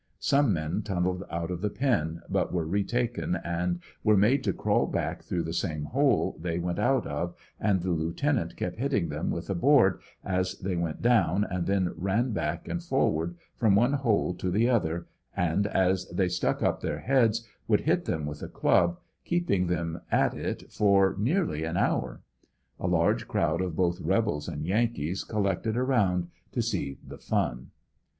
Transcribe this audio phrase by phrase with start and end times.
[0.17, 4.87] Some men tunneled out of the pen but were retaken and were made to crawl
[4.87, 9.09] back through the same holj they went out of and the lieuten ant kept hitting
[9.09, 13.75] them with a board as they went down and then ran back and forward from
[13.75, 15.05] one hole to the other
[15.37, 20.01] and as they stuck up their heads would hit them with a club, keeping them
[20.11, 22.21] at it for nearly an hour,
[22.79, 27.67] A large crowd of both rebels and Yankees col lected around to see the fun.